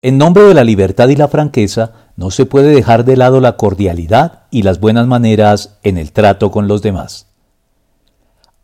[0.00, 3.56] En nombre de la libertad y la franqueza, no se puede dejar de lado la
[3.56, 7.26] cordialidad y las buenas maneras en el trato con los demás.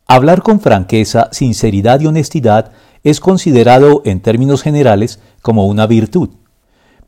[0.06, 2.70] Hablar con franqueza, sinceridad y honestidad
[3.02, 6.28] es considerado en términos generales como una virtud,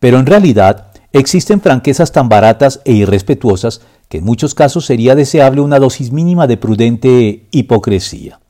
[0.01, 5.61] pero en realidad existen franquezas tan baratas e irrespetuosas que en muchos casos sería deseable
[5.61, 8.40] una dosis mínima de prudente hipocresía.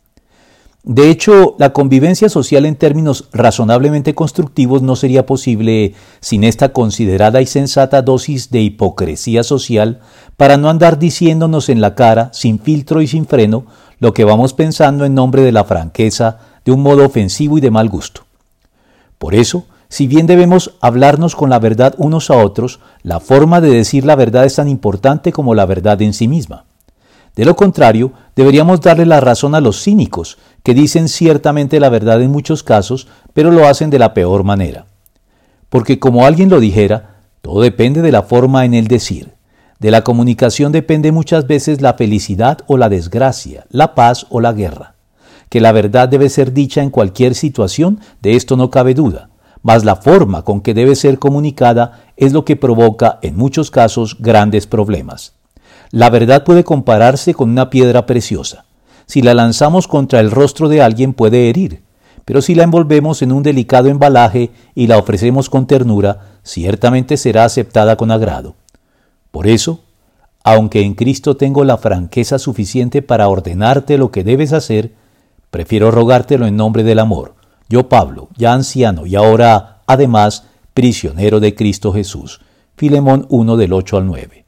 [0.87, 7.43] De hecho, la convivencia social en términos razonablemente constructivos no sería posible sin esta considerada
[7.43, 9.99] y sensata dosis de hipocresía social
[10.37, 13.67] para no andar diciéndonos en la cara, sin filtro y sin freno,
[13.99, 17.73] lo que vamos pensando en nombre de la franqueza de un modo ofensivo y de
[17.73, 18.21] mal gusto.
[19.19, 23.71] Por eso, si bien debemos hablarnos con la verdad unos a otros, la forma de
[23.71, 26.65] decir la verdad es tan importante como la verdad en sí misma.
[27.37, 32.23] De lo contrario, deberíamos darle la razón a los cínicos, que dicen ciertamente la verdad
[32.23, 34.87] en muchos casos, pero lo hacen de la peor manera.
[35.69, 39.35] Porque como alguien lo dijera, todo depende de la forma en el decir.
[39.79, 44.55] De la comunicación depende muchas veces la felicidad o la desgracia, la paz o la
[44.55, 44.95] guerra.
[45.51, 49.29] Que la verdad debe ser dicha en cualquier situación, de esto no cabe duda,
[49.61, 54.17] mas la forma con que debe ser comunicada es lo que provoca en muchos casos
[54.19, 55.36] grandes problemas.
[55.91, 58.65] La verdad puede compararse con una piedra preciosa.
[59.07, 61.83] Si la lanzamos contra el rostro de alguien puede herir,
[62.25, 67.45] pero si la envolvemos en un delicado embalaje y la ofrecemos con ternura, ciertamente será
[67.45, 68.57] aceptada con agrado.
[69.31, 69.85] Por eso,
[70.43, 74.93] aunque en Cristo tengo la franqueza suficiente para ordenarte lo que debes hacer,
[75.51, 77.37] prefiero rogártelo en nombre del amor.
[77.69, 82.41] Yo, Pablo, ya anciano y ahora, además, prisionero de Cristo Jesús.
[82.77, 84.45] Filemón 1 del 8 al 9.